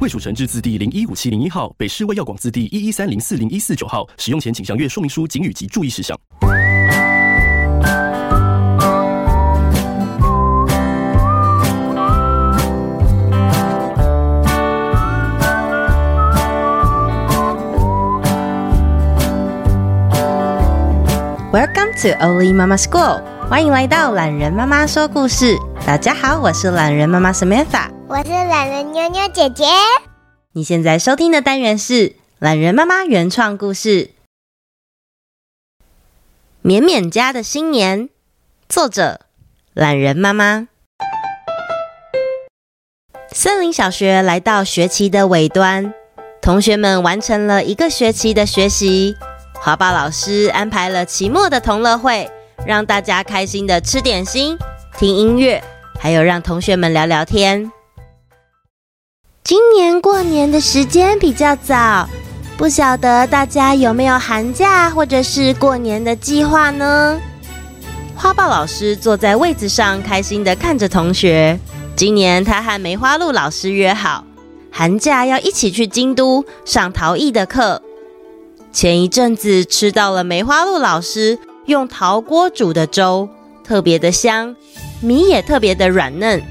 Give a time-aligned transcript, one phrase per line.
[0.00, 4.06] 卫署成制字第零一五七零一号，北市卫药广字第一一三零四零一四九号。
[4.16, 6.16] 使用前请详阅说明书、警语及注意事项。
[21.50, 25.56] Welcome to Oli Mama School，欢迎来到懒人妈妈说故事。
[25.84, 29.64] 大家好，我是懒人妈妈 Samantha，我是懒人妞妞姐姐。
[30.52, 34.06] 你现在收听的单元是懒人妈妈原创故事
[36.64, 38.08] 《勉勉家的新年》，
[38.66, 39.20] 作者
[39.74, 40.68] 懒人妈妈。
[43.30, 45.92] 森林小学来到学期的尾端，
[46.40, 49.14] 同学们完成了一个学期的学习。
[49.52, 52.30] 华宝老师安排了期末的同乐会，
[52.66, 54.56] 让大家开心的吃点心、
[54.98, 55.62] 听音乐，
[56.00, 57.70] 还有让同学们聊聊天。
[59.48, 62.06] 今年过年的时间比较早，
[62.58, 67.18] 不晓得大家有没有寒假或者是过年的计划呢？
[68.14, 71.58] 花豹老师坐在位子上，开心的看着同学。
[71.96, 74.22] 今年他和梅花鹿老师约好，
[74.70, 77.80] 寒假要一起去京都上陶艺的课。
[78.70, 83.26] 前一阵子吃到了梅花鹿老师用陶锅煮的粥，
[83.64, 84.54] 特别的香，
[85.00, 86.42] 米也特别的软嫩，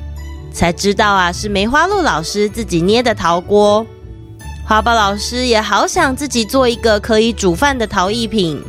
[0.58, 3.86] 才知道啊是梅花鹿老师自己捏的陶锅。
[4.66, 8.60] 花豹老师也好想自己做一个可以煮饭的陶艺品。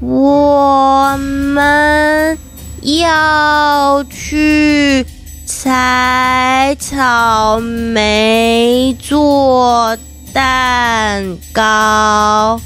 [0.00, 2.36] 我们
[2.82, 5.06] 要去
[5.44, 9.96] 采草莓做
[10.32, 12.60] 蛋糕。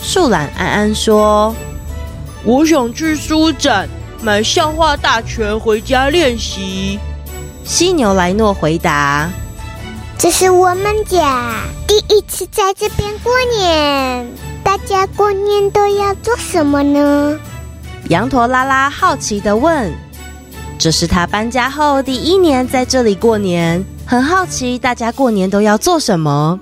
[0.00, 1.54] 树懒安安说
[2.44, 3.86] ：“我想去书展
[4.22, 6.98] 买笑话大全回家练习。”
[7.68, 9.30] 犀牛莱诺回答
[10.16, 11.52] ：“这是我们家
[11.86, 14.26] 第一次在这边过年，
[14.64, 17.38] 大家过年都要做什么呢？”
[18.08, 19.92] 羊驼拉拉好奇的问
[20.80, 26.58] ：“这是他搬家后第一年在这里过年，很好奇大家过年都要做什么。”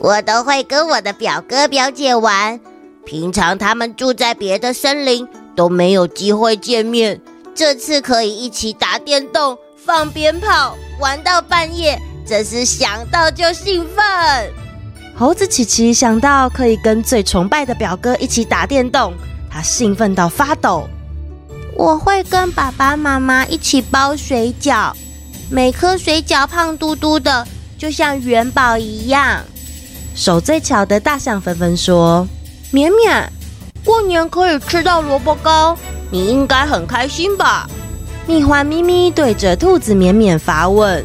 [0.00, 2.58] 我都会跟我的表哥表姐玩，
[3.04, 7.20] 平常他们住在别的森林，都没有机会见面。
[7.54, 14.04] 这次可以一起打电动、放鞭炮，玩到半夜，真是想到就兴奋。
[15.16, 19.14] 猴子琪琪想到可以跟最崇拜的表哥一起打电动，
[19.50, 20.86] 他兴奋到发抖。
[21.74, 24.92] 我会跟爸爸妈妈一起包水饺，
[25.50, 29.42] 每颗水饺胖嘟嘟的，就像元宝一样。
[30.14, 32.28] 手最巧的大象纷纷说
[32.70, 33.32] ：“绵绵，
[33.82, 35.74] 过年可以吃到萝卜糕，
[36.10, 37.66] 你应该很开心吧？”
[38.28, 41.02] 蜜獾咪咪对着兔子绵绵发问：“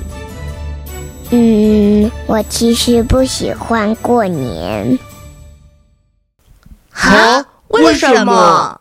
[1.31, 4.99] 嗯，我其实不喜欢过年。
[6.91, 7.45] ”“啊？
[7.69, 8.77] 为什么？”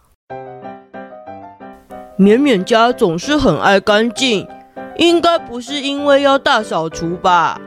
[2.18, 4.48] 绵绵家总是很爱干净，
[4.96, 7.60] 应该不是因为要大扫除吧？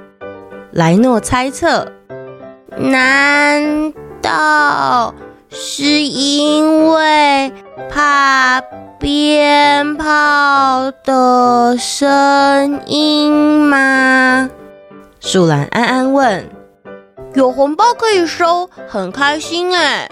[0.71, 1.89] 莱诺猜测。
[2.77, 5.15] 难道
[5.57, 7.49] 是因为
[7.89, 8.59] 怕
[8.99, 14.49] 鞭炮的声音吗？
[15.21, 16.45] 树懒安安问。
[17.35, 20.09] 有红包可以收，很开心哎。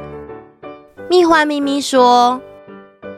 [1.09, 2.41] 蜜花咪咪说：“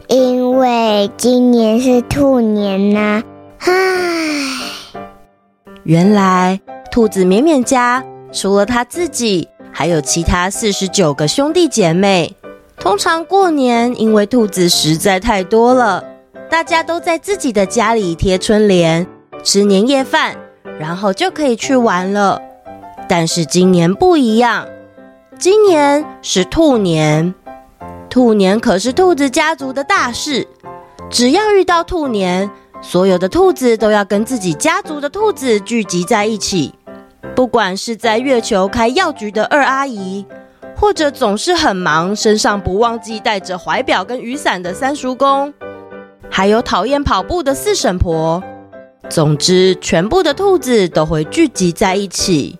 [0.09, 3.23] 因为今年是兔年呐、啊。”
[3.61, 5.01] 唉，
[5.83, 6.59] 原来
[6.91, 8.03] 兔子绵绵家。
[8.31, 9.47] 除了他自己，
[9.77, 12.33] 还有其他四十九个兄弟姐妹。
[12.77, 16.01] 通常过年，因为兔子实在太多了，
[16.49, 19.05] 大家都在自己的家里贴春联、
[19.43, 20.37] 吃年夜饭，
[20.79, 22.41] 然后就可以去玩了。
[23.09, 24.65] 但是今年不一样，
[25.37, 27.35] 今年是兔年，
[28.09, 30.47] 兔年可是兔子家族的大事。
[31.09, 32.49] 只要遇到兔年，
[32.81, 36.74] 所有的兔子都要跟自己家族的兔子聚集在一起。
[37.33, 40.25] 不管是在月球开药局的二阿姨，
[40.75, 45.53] 或者总是很忙，身上不忘记带着怀表跟雨伞的三叔公，
[46.29, 48.43] 还有讨厌跑步的四婶婆，
[49.09, 52.59] 总之，全部的兔子都会聚集在一起。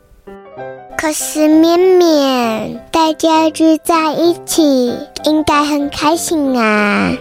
[0.98, 4.94] 可是绵绵，大家聚在一起，
[5.26, 7.12] 应该很开心啊。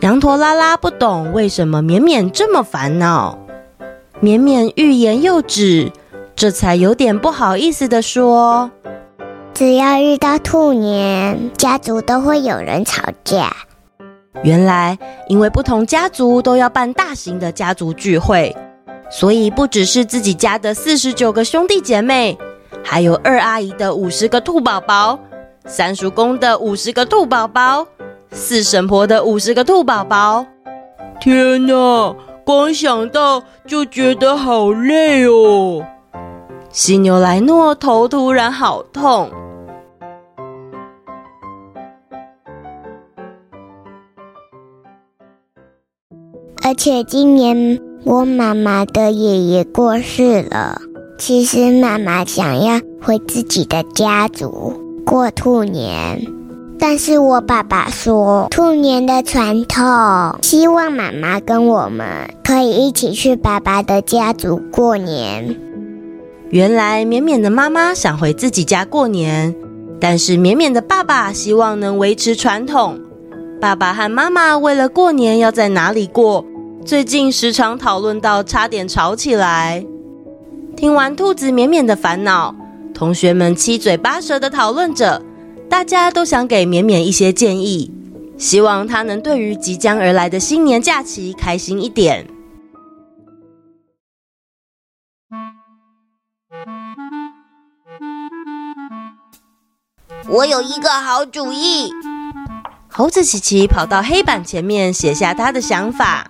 [0.00, 3.36] 羊驼拉拉不懂为什么绵绵这么烦恼，
[4.20, 5.90] 绵绵欲言又止，
[6.38, 8.70] 这才有点不好意思的说
[9.52, 13.52] ：“只要遇到兔年，家族都会有人吵架。”
[14.44, 14.96] 原来，
[15.26, 18.56] 因为不同家族都要办大型的家族聚会，
[19.10, 22.38] 所以不只是自己家的四十九个兄弟姐妹，
[22.84, 25.18] 还有二阿姨的五十个兔宝宝，
[25.66, 27.84] 三叔公的五十个兔宝宝。
[28.30, 30.46] 四婶婆的五十个兔宝宝，
[31.18, 32.14] 天哪！
[32.44, 35.84] 光想到就觉得好累哦。
[36.70, 39.30] 犀牛莱诺头突然好痛，
[46.62, 50.80] 而且今年我妈妈的爷爷过世了。
[51.18, 54.72] 其实妈妈想要回自己的家族
[55.04, 56.22] 过兔年。
[56.78, 62.06] 但是我爸爸说，兔年的传统，希望妈妈跟我们
[62.44, 65.67] 可以一起去爸爸的家族过年。
[66.50, 69.54] 原来绵绵的妈妈想回自己家过年，
[70.00, 72.98] 但是绵绵的爸爸希望能维持传统。
[73.60, 76.42] 爸爸和妈妈为了过年要在哪里过，
[76.86, 79.84] 最近时常讨论到差点吵起来。
[80.74, 82.54] 听完兔子绵绵的烦恼，
[82.94, 85.20] 同学们七嘴八舌的讨论着。
[85.68, 87.92] 大家都想给绵绵一些建议，
[88.38, 92.26] 希望他能对于即将而来的新年假期开心一点。
[100.30, 101.90] 我有一个好主意。
[102.90, 106.26] 猴子琪琪跑到黑板前面写下他的想法。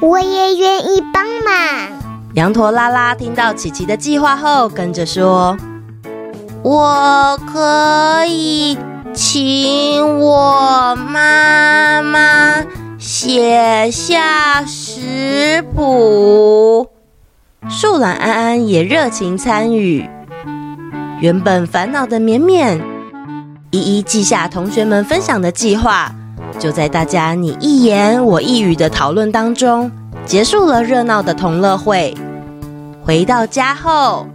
[0.00, 1.92] 我也愿意帮忙。
[2.34, 5.56] 羊驼拉拉听到琪琪的计划后，跟着说。
[6.62, 8.76] 我可以
[9.14, 12.64] 请我妈妈
[12.98, 16.90] 写下食谱。
[17.68, 20.08] 树懒安安也热情参与。
[21.18, 22.78] 原本烦恼的绵绵，
[23.70, 26.14] 一一记下同学们分享的计划，
[26.58, 29.90] 就在大家你一言我一语的讨论当中，
[30.26, 32.14] 结束了热闹的同乐会。
[33.02, 34.26] 回到家后。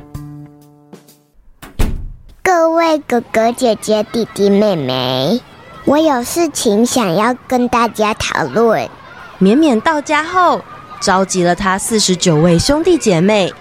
[2.42, 5.40] 各位哥哥姐姐、弟弟妹妹，
[5.86, 8.90] 我有事情想要跟大家讨论。
[9.38, 10.62] 绵绵到家后，
[11.00, 13.54] 召集了他四十九位兄弟姐妹。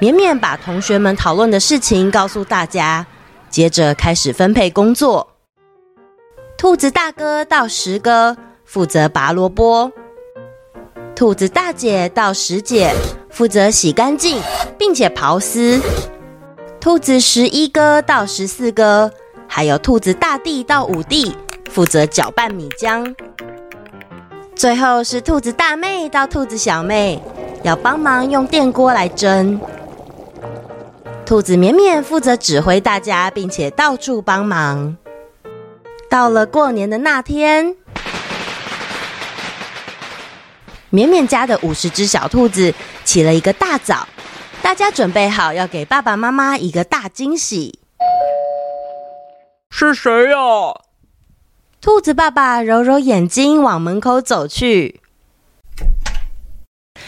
[0.00, 3.04] 绵绵把同学们讨论的事情告诉大家，
[3.50, 5.26] 接着开始分配工作。
[6.56, 9.90] 兔子大哥到十哥负责拔萝卜，
[11.16, 12.94] 兔子大姐到十姐
[13.28, 14.40] 负责洗干净
[14.78, 15.80] 并且刨丝。
[16.80, 19.10] 兔子十一哥到十四哥，
[19.48, 21.34] 还有兔子大弟到五弟，
[21.68, 23.12] 负责搅拌米浆。
[24.54, 27.20] 最后是兔子大妹到兔子小妹，
[27.64, 29.60] 要帮忙用电锅来蒸。
[31.28, 34.96] 兔子绵绵负责指挥大家，并且到处帮忙。
[36.08, 37.76] 到了过年的那天，
[40.88, 42.72] 绵绵家的五十只小兔子
[43.04, 44.08] 起了一个大早。
[44.62, 47.78] 大家准备好要给爸爸妈妈一个大惊喜。
[49.68, 50.38] 是谁呀？
[51.82, 55.02] 兔子爸爸揉揉眼睛，往门口走去。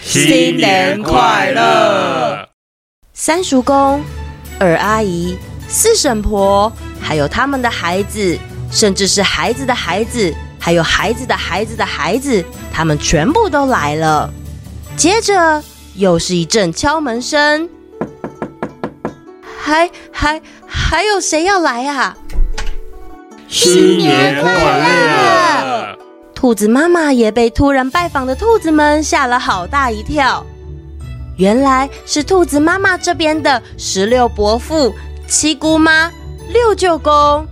[0.02, 2.49] 新年快乐！
[3.22, 4.02] 三叔公、
[4.58, 5.36] 二阿姨、
[5.68, 8.38] 四婶婆，还有他们的孩子，
[8.70, 14.32] 甚至是孩子的孩子，还有孩子的孩子的孩子，他们全部都来了。
[14.96, 15.62] 接着。
[15.96, 17.68] 又是一阵敲门声，
[19.60, 22.16] 还还还有谁要来啊？
[23.48, 25.98] 新年快乐！
[26.34, 30.46] 兔子妈妈也被突然拜访的兔子们吓了好大一跳。
[31.40, 34.94] 原来是兔子妈妈这边的十六伯父、
[35.26, 36.12] 七姑妈、
[36.52, 37.46] 六舅公。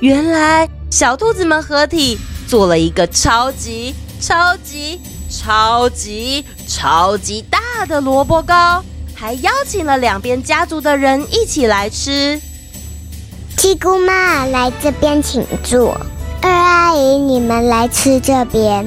[0.00, 2.18] 原来小兔子们合体
[2.48, 5.00] 做了一个超级超级。
[5.30, 12.40] 超级超级大的萝卜糕，还邀请了两边家族的人一起来吃。
[13.56, 16.00] 七姑妈来这边请坐，
[16.40, 18.86] 二阿姨你们来吃这边。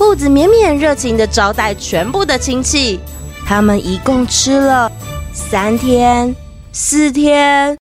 [0.00, 2.98] 兔子绵绵热情地招待全部的亲戚，
[3.46, 4.90] 他们一共吃了
[5.30, 6.34] 三天、
[6.72, 7.76] 四天、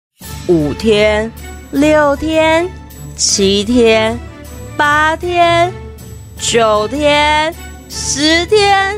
[0.47, 1.31] 五天、
[1.69, 2.67] 六天、
[3.15, 4.17] 七天、
[4.75, 5.71] 八天。
[6.39, 7.53] 九天、
[7.87, 8.97] 十天，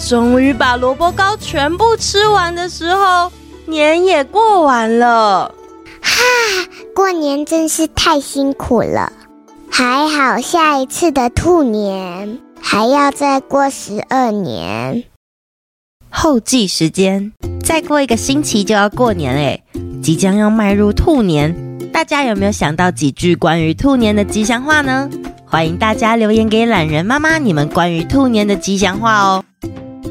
[0.00, 3.30] 终于把萝卜糕全部吃完的时候，
[3.66, 5.54] 年也过完了。
[6.02, 6.10] 哈，
[6.92, 9.12] 过年真是太辛苦了。
[9.70, 15.04] 还好下一次的兔年还要再过十二年。
[16.10, 17.32] 后记时间，
[17.64, 19.62] 再过一个星期就要过年哎，
[20.02, 21.56] 即将要迈入兔年，
[21.90, 25.08] 大家有没有想到几句关于兔年的吉祥话呢？
[25.46, 29.42] 欢迎大家留言给懒人妈妈你们关于兔年的吉祥话哦。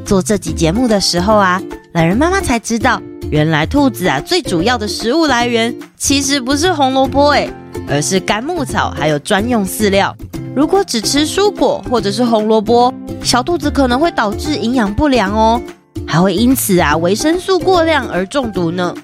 [0.03, 1.61] 做这集节目的时候啊，
[1.93, 2.99] 懒人妈妈才知道，
[3.29, 7.47] 原来兔子啊最主要的食物来源其实不是红萝卜哎，
[7.87, 10.17] 而是干牧草还有专用饲料。
[10.57, 15.61] 如果只吃蔬果或者是红萝卜，小兔子可能会导致营养不良哦。
[16.07, 18.95] 还会因此啊，维生素过量而中毒呢。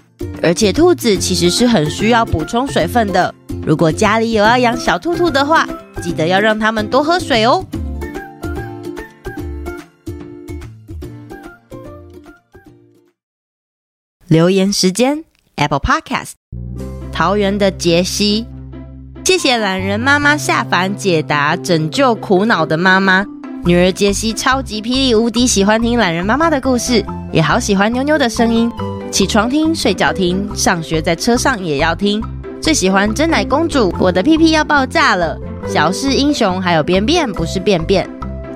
[0.42, 3.32] 而且兔子其实是很需要补充水分的。
[3.64, 5.70] 如果家里有要养小兔兔的话，
[6.02, 7.64] 记得要让它们多喝水哦。
[14.28, 15.24] 留言时间
[15.58, 16.32] ，Apple Podcast，
[17.12, 18.48] 桃园的杰西，
[19.24, 23.26] 谢谢懒人妈妈下凡解答，拯救苦恼的妈妈。
[23.64, 28.70] 女儿杰西超级霹雳无敌喜欢听懒人妈妈的故事，也好喜欢妞妞的声音。
[29.10, 32.22] 起床听，睡觉听，上学在车上也要听。
[32.62, 35.38] 最喜欢真奶公主，我的屁屁要爆炸了。
[35.68, 38.08] 小事英雄，还有便便不是便便。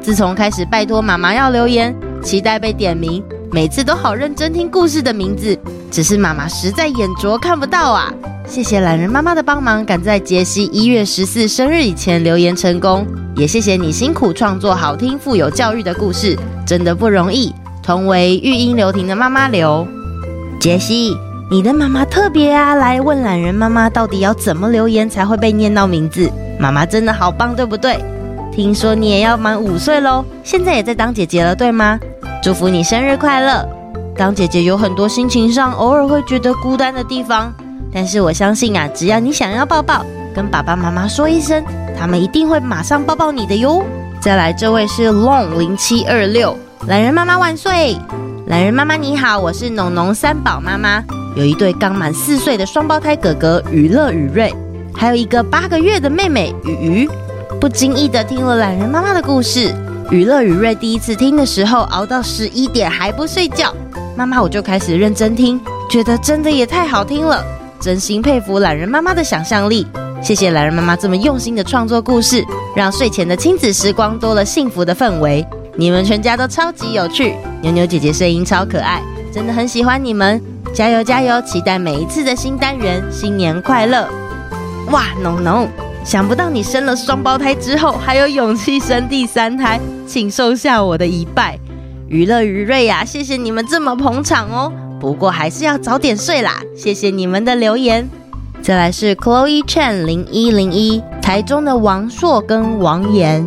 [0.02, 5.58] 自从开始拜托妈妈要留言，期待被点名，每次都好认真听故事的名字，
[5.90, 8.12] 只是妈妈实在眼拙看不到啊。
[8.46, 13.06] 谢谢懒人妈妈的帮忙，赶在杰西一月十四生日以前留言成功。
[13.36, 17.54] 也谢谢你辛苦创作好听、富有教育的故事，真的不容易。
[17.82, 19.88] 同为育婴留停的妈妈刘
[20.60, 21.16] 杰西，
[21.50, 26.30] 你的妈妈特别啊，来问懒人妈妈到底要怎么留言才会被念到名字。
[26.60, 27.98] 妈妈真的好棒，对不对？
[28.52, 32.00] 听说你也要满五岁喽，现在也在当姐姐了，对吗？
[32.48, 33.68] 祝福你生日快乐！
[34.16, 37.54] 当姐姐有很多心情上偶尔会觉得孤单的地方。
[37.94, 41.62] 但是我相信啊，只要你想要抱抱，跟爸爸妈妈说一声，
[42.00, 43.84] 他们一定会马上抱抱你的哟。
[44.22, 47.98] 再来，这位是 long 零七二六，懒人妈妈万岁！
[48.46, 51.04] 懒人妈妈你好，我是农农三宝妈妈，
[51.36, 54.56] 有一对刚满四岁的双胞胎哥哥雨乐雨瑞，
[54.96, 57.10] 还有一个八个月的妹妹雨雨。
[57.60, 59.76] 不经意的听了懒人妈妈的故事，
[60.10, 63.74] 雨乐雨瑞第一次听的时候熬到十一点还不睡觉，
[64.16, 65.60] 妈妈我就开始认真听，
[65.90, 67.44] 觉得真的也太好听了。
[67.78, 69.86] 真心佩服懒人妈妈的想象力，
[70.22, 72.42] 谢谢懒人妈妈这么用心的创作故事，
[72.74, 75.46] 让睡前的亲子时光多了幸福的氛围。
[75.76, 79.02] 你们全家都超级有趣，牛牛姐姐声音超可爱，
[79.34, 80.42] 真的很喜欢你们，
[80.74, 81.42] 加油加油！
[81.42, 84.08] 期待每一次的新单元，新年快乐！
[84.90, 85.68] 哇，农农，
[86.08, 91.60] 想不到你生了双胞胎之后还有勇气生第三胎，请收下我的一拜。
[92.08, 94.72] 雨乐雨瑞呀，谢谢你们这么捧场哦。
[95.02, 98.08] 不过还是要早点睡啦，谢谢你们的留言。
[98.62, 103.46] 再来是 Chloe Chen 零一零一，台中的王硕跟王岩，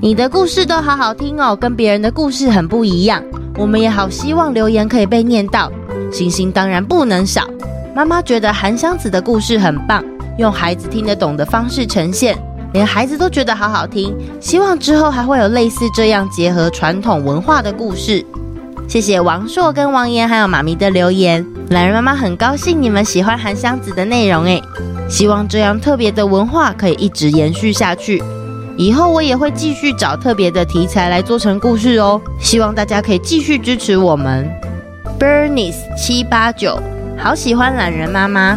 [0.00, 3.22] 你的故事都好好听哦，跟别人的故事很不一样。
[3.58, 5.70] 我们也好希望留言可以被念到，
[6.10, 7.46] 星星当然不能少。
[7.94, 10.02] 妈妈觉得韩湘子的故事很棒，
[10.38, 12.38] 用孩子听得懂的方式呈现，
[12.72, 14.16] 连孩子都觉得好好听。
[14.40, 18.24] 希望之后还会有类似这样结合传统文化的故事。
[18.86, 24.62] 谢谢王硕跟王岩还有妈咪的留言，懒人妈妈很高兴你们喜欢韩湘子的内容诶，
[25.08, 28.22] 希望这样特别的文化可以一直延续下去，
[28.76, 34.48] 以后我也会继续找特别的题材来做成故事哦，希望大家可以继续支持我们。
[35.18, 36.80] Bernice 七八九，
[37.18, 38.56] 好喜欢懒人妈妈，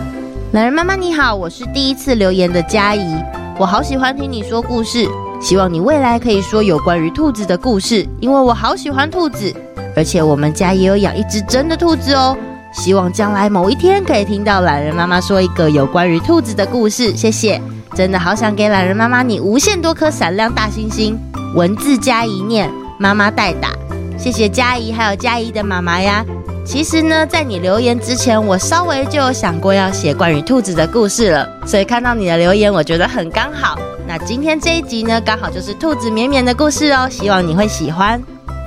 [0.51, 3.15] 懒人妈妈你好，我是第一次留言的佳怡，
[3.57, 5.07] 我好喜欢听你说故事，
[5.39, 9.53] 希望你未来可以说有关于兔子的故事，因为我好喜欢兔子。
[9.95, 12.37] 而且我们家也有养一只真的兔子哦，
[12.73, 17.15] 希望将来某一天可以听到懒人妈妈说一个有关于兔子的故事。
[17.15, 17.61] 谢谢，
[17.95, 21.17] 真的好想给懒人妈妈你无限多颗闪亮大星星。
[21.55, 23.69] 文字加一念，妈妈代打。
[24.17, 26.25] 谢谢佳怡，还有佳怡的妈妈呀。
[26.71, 33.77] 其实呢，在你留言之前，我稍微就有想过要写关于兔子的故事了，所以看到你的留言，我觉得很刚好。
[34.07, 38.23] 那今天这一集呢，刚好就是兔子绵绵的故事哦，希望你会喜欢。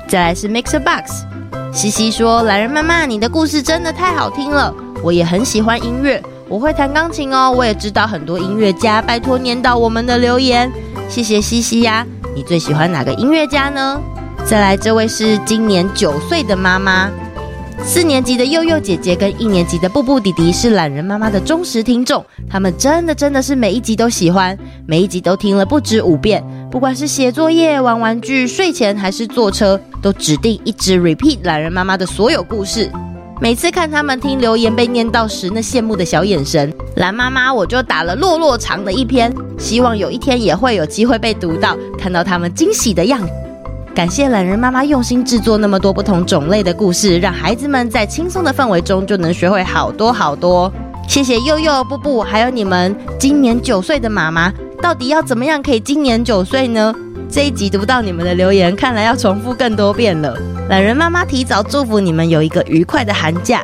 [0.07, 1.25] 再来是 Mixer Box，
[1.73, 10.71] 西西说：“懒人妈妈，你的故事真的太好听了，我也很喜欢音乐，我会弹钢琴哦，我也知道很多音乐家，拜托念到我们的留言，
[11.09, 12.07] 谢谢西西呀。
[12.37, 13.99] 你最喜欢哪个音乐家呢？”
[14.45, 17.11] 再来这位是今年九岁的妈妈，
[17.83, 26.43] 四年级的佑佑姐姐跟一年级的布布弟弟是懒人妈妈的忠实听众，他们真的真的是每一集都喜欢，每一集都听了不止五遍。
[26.71, 32.91] 不管是写作业、玩玩具、睡前还是坐车，都指定一直 repeat 懒人妈妈的所有故事。
[33.41, 43.33] 每次看他们听留言被念到时，那羡慕的小眼神，蓝妈妈我就打了落落长的一篇，希望有一天也会有机会被读到，看到他们惊喜的样子。
[43.95, 50.71] 感谢懒人妈妈用心制作那么多不同种类的故事，让孩子们在轻松的氛围中就能学会好多好多。
[51.07, 56.93] 谢谢祐祐、布布，还有你们今年九岁的妈妈，到底要怎么样可以今年九岁呢？
[57.31, 60.37] 这一集读到你们的留言，看来要重复更多遍了。
[60.69, 63.63] 懒人妈妈提早祝福你们有一个愉快的寒假，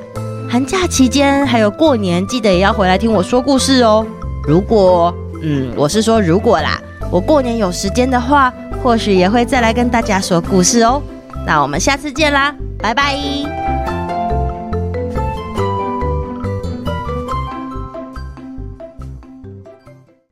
[0.49, 4.07] 寒假期间还有过年，记得也要回来听我说故事哦。
[4.45, 6.81] 如果，嗯，我是说如果啦，
[7.11, 8.53] 我过年有时间的话。
[8.83, 11.03] 或许也会再来跟大家说故事哦。
[11.47, 13.60] 那我们下次见啦，拜拜。